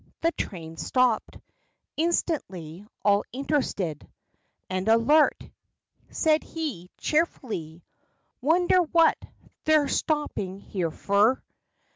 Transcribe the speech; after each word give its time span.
The 0.21 0.31
train 0.31 0.77
stopped. 0.77 1.37
Instantly, 1.95 2.87
all 3.05 3.23
interested, 3.31 4.09
And 4.67 4.87
alert, 4.89 5.39
said 6.09 6.41
he, 6.43 6.89
cheerfully: 6.97 7.83
"Wonder 8.41 8.81
what 8.81 9.19
they're 9.65 9.87
stoppin' 9.87 10.57
here 10.59 10.89
fer? 10.89 11.39